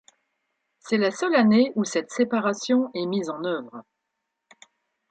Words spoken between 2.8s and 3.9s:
est mise en œuvre.